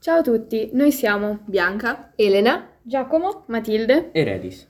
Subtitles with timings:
[0.00, 4.64] Ciao a tutti, noi siamo Bianca, Elena, Giacomo, Matilde e Redis.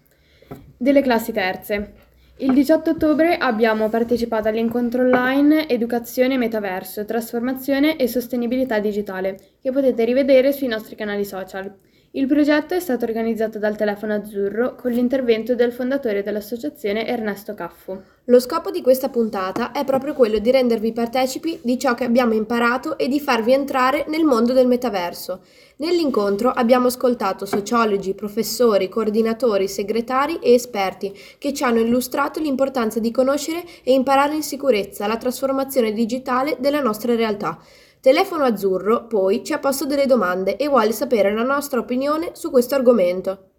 [0.75, 1.93] delle classi terze.
[2.39, 10.05] Il 18 ottobre abbiamo partecipato all'incontro online Educazione Metaverso, Trasformazione e Sostenibilità Digitale, che potete
[10.07, 11.77] rivedere sui nostri canali social.
[12.13, 18.03] Il progetto è stato organizzato dal Telefono Azzurro con l'intervento del fondatore dell'associazione Ernesto Caffo.
[18.25, 22.33] lo scopo di questa puntata è proprio quello di rendervi partecipi di ciò che abbiamo
[22.33, 25.41] imparato e di farvi entrare nel mondo del metaverso.
[25.77, 33.11] Nell'incontro abbiamo ascoltato sociologi, professori, coordinatori, segretari e esperti che ci hanno illustrato l'importanza di
[33.11, 37.59] conoscere e imparare in sicurezza la trasformazione digitale della nostra realtà.
[38.01, 42.51] Telefono Azzurro poi ci ha posto delle domande e vuole sapere la nostra opinione su
[42.51, 43.51] questo argomento.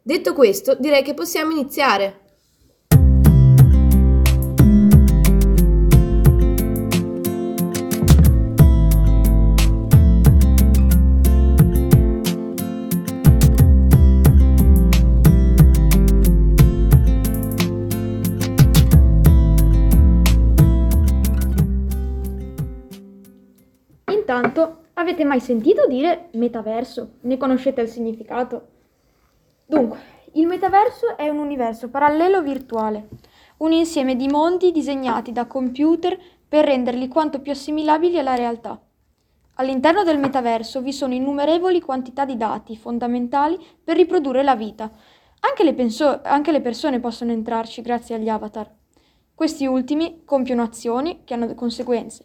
[0.00, 2.23] Detto questo, direi che possiamo iniziare.
[25.04, 27.18] Avete mai sentito dire metaverso?
[27.20, 28.68] Ne conoscete il significato?
[29.66, 29.98] Dunque,
[30.32, 33.08] il metaverso è un universo parallelo virtuale,
[33.58, 38.80] un insieme di mondi disegnati da computer per renderli quanto più assimilabili alla realtà.
[39.56, 44.90] All'interno del metaverso vi sono innumerevoli quantità di dati fondamentali per riprodurre la vita.
[45.40, 48.68] Anche le, penso- anche le persone possono entrarci grazie agli avatar.
[49.34, 52.22] Questi ultimi compiono azioni che hanno conseguenze.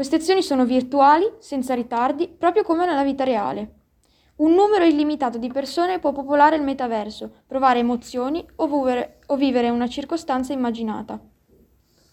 [0.00, 3.72] Queste azioni sono virtuali, senza ritardi, proprio come nella vita reale.
[4.36, 9.68] Un numero illimitato di persone può popolare il metaverso, provare emozioni o vivere, o vivere
[9.68, 11.20] una circostanza immaginata.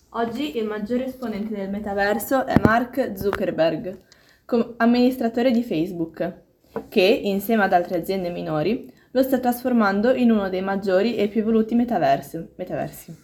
[0.09, 4.01] oggi il maggiore esponente del metaverso è Mark Zuckerberg,
[4.43, 6.41] com- amministratore di Facebook,
[6.89, 11.39] che, insieme ad altre aziende minori, lo sta trasformando in uno dei maggiori e più
[11.39, 12.49] evoluti metaversi.
[12.57, 13.15] metaversi.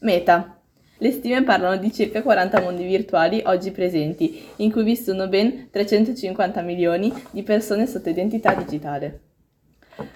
[0.00, 0.57] Meta.
[1.00, 5.70] Le stime parlano di circa 40 mondi virtuali oggi presenti, in cui vi sono ben
[5.70, 9.20] 350 milioni di persone sotto identità digitale.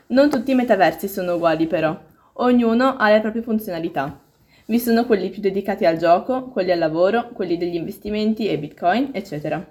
[0.09, 1.97] Non tutti i metaversi sono uguali però,
[2.34, 4.21] ognuno ha le proprie funzionalità.
[4.66, 9.10] Vi sono quelli più dedicati al gioco, quelli al lavoro, quelli degli investimenti e bitcoin,
[9.12, 9.65] eccetera.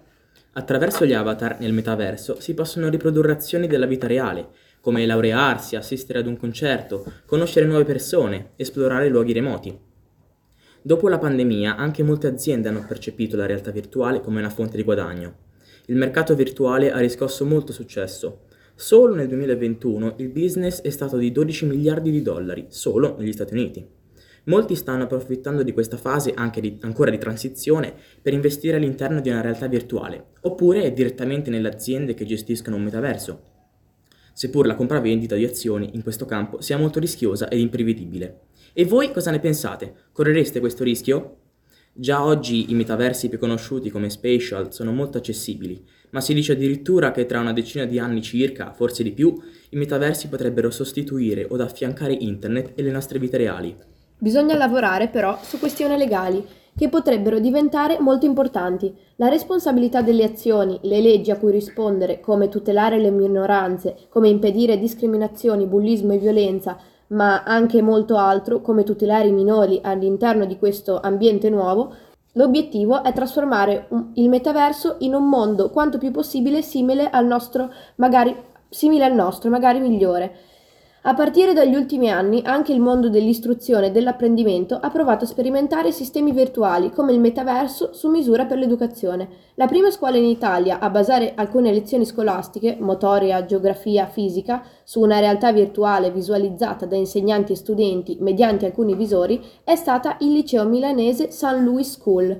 [0.54, 4.48] Attraverso gli avatar nel metaverso si possono riprodurre azioni della vita reale,
[4.80, 9.90] come laurearsi, assistere ad un concerto, conoscere nuove persone, esplorare luoghi remoti.
[10.84, 14.84] Dopo la pandemia anche molte aziende hanno percepito la realtà virtuale come una fonte di
[14.84, 15.36] guadagno.
[15.86, 18.46] Il mercato virtuale ha riscosso molto successo.
[18.74, 23.54] Solo nel 2021 il business è stato di 12 miliardi di dollari, solo negli Stati
[23.54, 23.88] Uniti.
[24.46, 29.30] Molti stanno approfittando di questa fase anche di, ancora di transizione per investire all'interno di
[29.30, 33.44] una realtà virtuale, oppure direttamente nelle aziende che gestiscono un metaverso,
[34.34, 38.50] seppur la compravendita di azioni in questo campo sia molto rischiosa ed imprevedibile.
[38.74, 39.94] E voi cosa ne pensate?
[40.14, 41.36] Correreste questo rischio?
[41.92, 47.12] Già oggi i metaversi più conosciuti come Spatial sono molto accessibili, ma si dice addirittura
[47.12, 49.38] che tra una decina di anni circa, forse di più,
[49.72, 53.76] i metaversi potrebbero sostituire o affiancare internet e le nostre vite reali.
[54.18, 56.42] Bisogna lavorare però su questioni legali
[56.74, 58.94] che potrebbero diventare molto importanti.
[59.18, 64.80] La responsabilità delle azioni, le leggi a cui rispondere, come tutelare le minoranze, come impedire
[64.80, 66.80] discriminazioni, bullismo e violenza,
[67.12, 71.94] ma anche molto altro, come tutelare i minori all'interno di questo ambiente nuovo,
[72.34, 77.72] l'obiettivo è trasformare un- il metaverso in un mondo quanto più possibile simile al nostro,
[77.96, 78.36] magari
[78.70, 80.36] simile al nostro, magari migliore.
[81.04, 85.92] A partire dagli ultimi anni anche il mondo dell'istruzione e dell'apprendimento ha provato a sperimentare
[85.92, 89.28] sistemi virtuali come il metaverso su misura per l'educazione.
[89.56, 95.18] La prima scuola in Italia a basare alcune lezioni scolastiche, motoria, geografia, fisica, su una
[95.18, 101.32] realtà virtuale visualizzata da insegnanti e studenti mediante alcuni visori è stata il liceo milanese
[101.32, 101.58] St.
[101.64, 102.40] Louis School.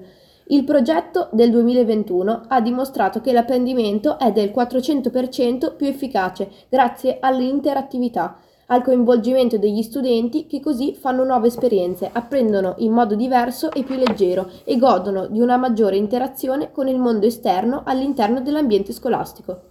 [0.50, 8.38] Il progetto del 2021 ha dimostrato che l'apprendimento è del 400% più efficace grazie all'interattività
[8.72, 13.96] al coinvolgimento degli studenti che così fanno nuove esperienze, apprendono in modo diverso e più
[13.96, 19.70] leggero e godono di una maggiore interazione con il mondo esterno all'interno dell'ambiente scolastico.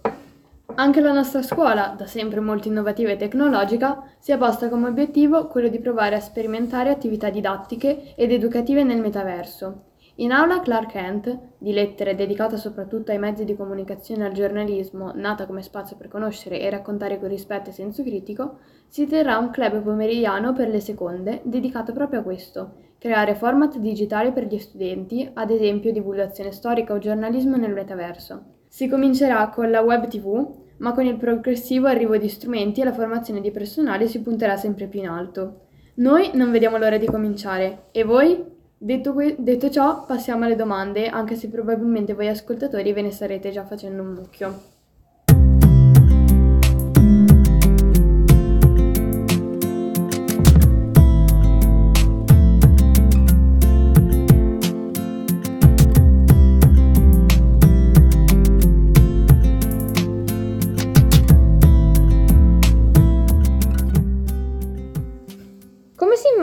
[0.75, 5.47] Anche la nostra scuola, da sempre molto innovativa e tecnologica, si è posta come obiettivo
[5.47, 9.89] quello di provare a sperimentare attività didattiche ed educative nel metaverso.
[10.15, 15.13] In aula Clark Kent, di lettere dedicata soprattutto ai mezzi di comunicazione e al giornalismo,
[15.15, 19.51] nata come spazio per conoscere e raccontare con rispetto e senso critico, si terrà un
[19.51, 25.29] club pomeridiano per le seconde dedicato proprio a questo, creare format digitali per gli studenti,
[25.33, 28.43] ad esempio divulgazione storica o giornalismo nel metaverso.
[28.67, 32.93] Si comincerà con la web TV, ma con il progressivo arrivo di strumenti e la
[32.93, 35.67] formazione di personale si punterà sempre più in alto.
[35.95, 37.83] Noi non vediamo l'ora di cominciare.
[37.91, 38.50] E voi?
[38.83, 43.51] Detto, que- detto ciò, passiamo alle domande, anche se probabilmente voi ascoltatori ve ne starete
[43.51, 44.61] già facendo un mucchio.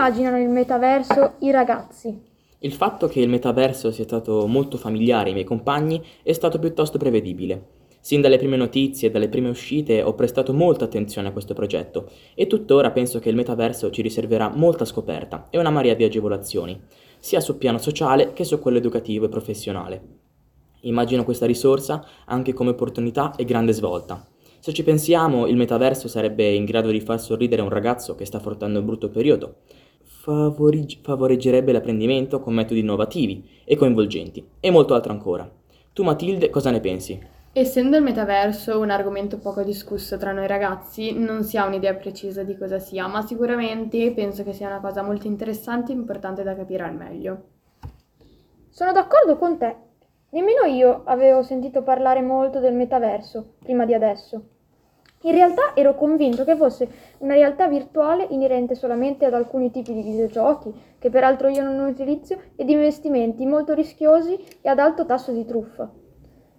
[0.09, 2.19] Immaginano il metaverso i ragazzi?
[2.61, 6.97] Il fatto che il metaverso sia stato molto familiare ai miei compagni è stato piuttosto
[6.97, 7.77] prevedibile.
[8.01, 12.11] Sin dalle prime notizie e dalle prime uscite ho prestato molta attenzione a questo progetto
[12.35, 16.81] e tuttora penso che il metaverso ci riserverà molta scoperta e una marea di agevolazioni,
[17.19, 20.03] sia sul piano sociale che su quello educativo e professionale.
[20.83, 24.27] Immagino questa risorsa anche come opportunità e grande svolta.
[24.61, 28.39] Se ci pensiamo, il metaverso sarebbe in grado di far sorridere un ragazzo che sta
[28.39, 29.57] affrontando un brutto periodo.
[30.29, 35.51] Favori- favoreggerebbe l'apprendimento con metodi innovativi e coinvolgenti, e molto altro ancora.
[35.95, 37.19] Tu Matilde, cosa ne pensi?
[37.51, 42.43] Essendo il metaverso un argomento poco discusso tra noi ragazzi, non si ha un'idea precisa
[42.43, 46.55] di cosa sia, ma sicuramente penso che sia una cosa molto interessante e importante da
[46.55, 47.43] capire al meglio.
[48.69, 49.77] Sono d'accordo con te.
[50.29, 54.43] Nemmeno io avevo sentito parlare molto del metaverso prima di adesso.
[55.23, 56.89] In realtà ero convinto che fosse
[57.19, 62.41] una realtà virtuale inerente solamente ad alcuni tipi di videogiochi, che peraltro io non utilizzo,
[62.55, 65.91] e di investimenti molto rischiosi e ad alto tasso di truffa.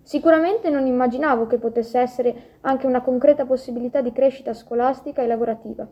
[0.04, 5.88] Sicuramente non immaginavo che potesse essere anche una concreta possibilità di crescita scolastica e lavorativa.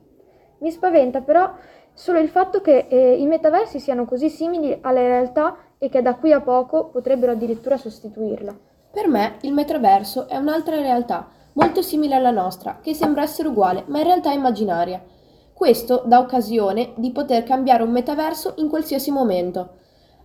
[0.60, 1.54] Mi spaventa però
[1.94, 6.16] solo il fatto che eh, i metaversi siano così simili alla realtà e che da
[6.16, 8.58] qui a poco potrebbero addirittura sostituirla.
[8.92, 13.84] Per me il metaverso è un'altra realtà, molto simile alla nostra, che sembra essere uguale,
[13.88, 15.04] ma in realtà immaginaria.
[15.52, 19.78] Questo dà occasione di poter cambiare un metaverso in qualsiasi momento,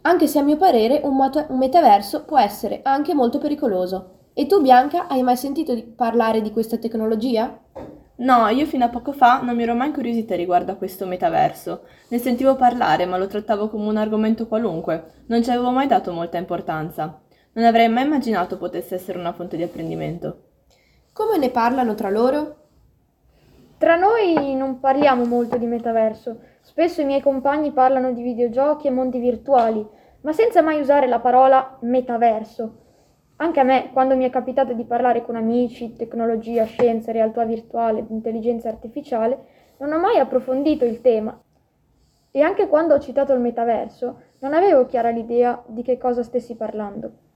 [0.02, 4.18] anche se a mio parere un, mot- un metaverso può essere anche molto pericoloso.
[4.34, 7.58] E tu Bianca hai mai sentito di parlare di questa tecnologia?
[8.16, 11.84] No, io fino a poco fa non mi ero mai incuriosita riguardo a questo metaverso.
[12.08, 15.24] Ne sentivo parlare, ma lo trattavo come un argomento qualunque.
[15.28, 17.22] Non ci avevo mai dato molta importanza.
[17.54, 20.51] Non avrei mai immaginato potesse essere una fonte di apprendimento.
[21.14, 22.56] Come ne parlano tra loro?
[23.76, 26.38] Tra noi non parliamo molto di metaverso.
[26.62, 29.86] Spesso i miei compagni parlano di videogiochi e mondi virtuali,
[30.22, 32.76] ma senza mai usare la parola metaverso.
[33.36, 38.06] Anche a me, quando mi è capitato di parlare con amici, tecnologia, scienza, realtà virtuale,
[38.08, 39.38] intelligenza artificiale,
[39.80, 41.38] non ho mai approfondito il tema.
[42.30, 46.54] E anche quando ho citato il metaverso, non avevo chiara l'idea di che cosa stessi
[46.54, 47.31] parlando.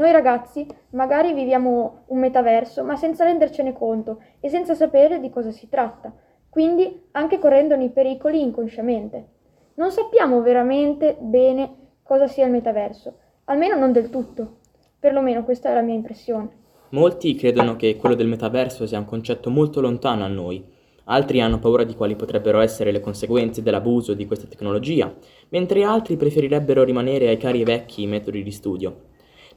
[0.00, 5.50] Noi ragazzi magari viviamo un metaverso, ma senza rendercene conto e senza sapere di cosa
[5.50, 6.10] si tratta,
[6.48, 9.26] quindi anche correndone i pericoli inconsciamente.
[9.74, 13.14] Non sappiamo veramente bene cosa sia il metaverso,
[13.44, 14.60] almeno non del tutto.
[14.98, 16.48] Perlomeno questa è la mia impressione.
[16.92, 20.64] Molti credono che quello del metaverso sia un concetto molto lontano a noi,
[21.04, 25.14] altri hanno paura di quali potrebbero essere le conseguenze dell'abuso di questa tecnologia,
[25.50, 29.08] mentre altri preferirebbero rimanere ai cari vecchi metodi di studio.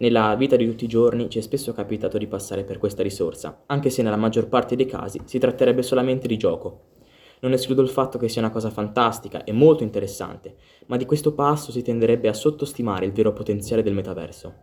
[0.03, 3.63] Nella vita di tutti i giorni ci è spesso capitato di passare per questa risorsa,
[3.67, 6.87] anche se nella maggior parte dei casi si tratterebbe solamente di gioco.
[7.39, 10.56] Non escludo il fatto che sia una cosa fantastica e molto interessante,
[10.87, 14.54] ma di questo passo si tenderebbe a sottostimare il vero potenziale del metaverso.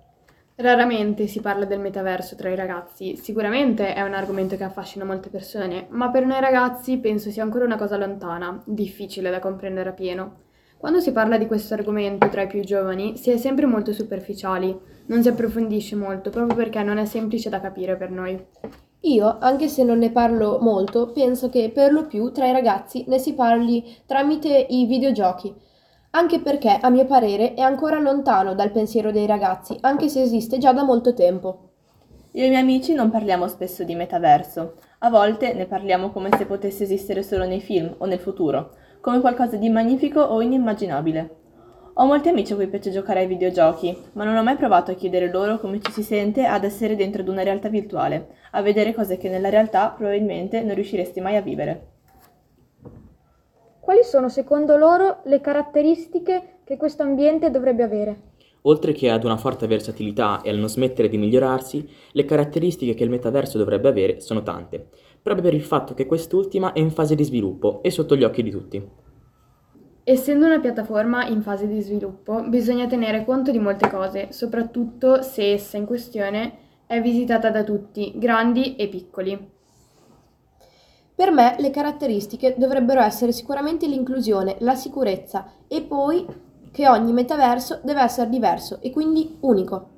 [0.57, 5.31] Raramente si parla del metaverso tra i ragazzi, sicuramente è un argomento che affascina molte
[5.31, 9.95] persone, ma per noi ragazzi penso sia ancora una cosa lontana, difficile da comprendere a
[9.95, 10.49] pieno.
[10.81, 14.75] Quando si parla di questo argomento tra i più giovani si è sempre molto superficiali,
[15.09, 18.43] non si approfondisce molto proprio perché non è semplice da capire per noi.
[19.01, 23.05] Io, anche se non ne parlo molto, penso che per lo più tra i ragazzi
[23.09, 25.55] ne si parli tramite i videogiochi,
[26.13, 30.57] anche perché a mio parere è ancora lontano dal pensiero dei ragazzi, anche se esiste
[30.57, 31.73] già da molto tempo.
[32.33, 36.31] Io e i miei amici non parliamo spesso di metaverso, a volte ne parliamo come
[36.39, 41.37] se potesse esistere solo nei film o nel futuro, come qualcosa di magnifico o inimmaginabile.
[41.95, 44.95] Ho molti amici a cui piace giocare ai videogiochi, ma non ho mai provato a
[44.95, 48.95] chiedere loro come ci si sente ad essere dentro ad una realtà virtuale, a vedere
[48.95, 51.89] cose che nella realtà probabilmente non riusciresti mai a vivere.
[53.81, 58.21] Quali sono secondo loro le caratteristiche che questo ambiente dovrebbe avere?
[58.63, 63.05] Oltre che ad una forte versatilità e al non smettere di migliorarsi, le caratteristiche che
[63.05, 64.89] il metaverso dovrebbe avere sono tante,
[65.23, 68.43] proprio per il fatto che quest'ultima è in fase di sviluppo e sotto gli occhi
[68.43, 68.89] di tutti.
[70.03, 75.53] Essendo una piattaforma in fase di sviluppo, bisogna tenere conto di molte cose, soprattutto se
[75.53, 79.51] essa in questione È visitata da tutti, grandi e piccoli.
[81.15, 86.27] Per me le caratteristiche dovrebbero essere sicuramente l'inclusione, la sicurezza e poi
[86.73, 89.91] che ogni metaverso deve essere diverso e quindi unico.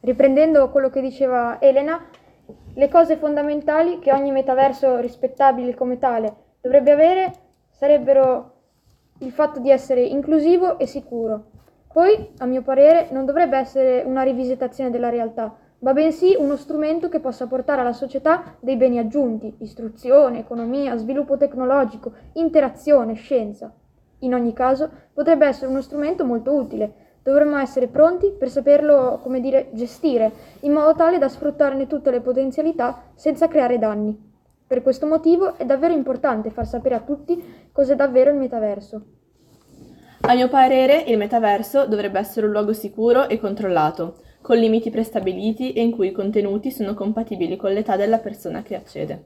[0.00, 2.04] Riprendendo quello che diceva Elena,
[2.74, 7.32] le cose fondamentali che ogni metaverso rispettabile come tale dovrebbe avere
[7.70, 8.52] sarebbero
[9.18, 11.50] il fatto di essere inclusivo e sicuro.
[11.92, 17.08] Poi, a mio parere, non dovrebbe essere una rivisitazione della realtà, ma bensì uno strumento
[17.08, 23.72] che possa portare alla società dei beni aggiunti, istruzione, economia, sviluppo tecnologico, interazione, scienza.
[24.20, 27.03] In ogni caso, potrebbe essere uno strumento molto utile.
[27.24, 32.20] Dovremmo essere pronti per saperlo, come dire, gestire, in modo tale da sfruttarne tutte le
[32.20, 34.14] potenzialità senza creare danni.
[34.66, 39.02] Per questo motivo è davvero importante far sapere a tutti cos'è davvero il metaverso.
[40.20, 45.72] A mio parere, il metaverso dovrebbe essere un luogo sicuro e controllato, con limiti prestabiliti
[45.72, 49.24] e in cui i contenuti sono compatibili con l'età della persona che accede.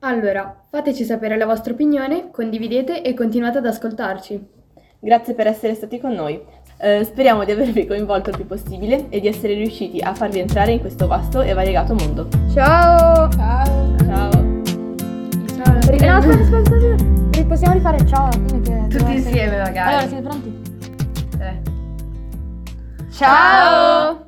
[0.00, 4.60] Allora, fateci sapere la vostra opinione, condividete e continuate ad ascoltarci.
[5.04, 6.40] Grazie per essere stati con noi.
[6.78, 10.70] Eh, speriamo di avervi coinvolto il più possibile e di essere riusciti a farvi entrare
[10.70, 12.28] in questo vasto e variegato mondo.
[12.52, 13.28] Ciao!
[13.30, 13.96] Ciao!
[13.98, 14.30] Ciao!
[14.30, 15.80] Ciao.
[16.06, 19.92] No, aspetta, aspetta, Possiamo rifare ciao alla fine che Tutti essere- insieme magari.
[19.92, 20.62] Allora, siete pronti?
[21.40, 21.60] Eh.
[23.10, 24.21] Ciao!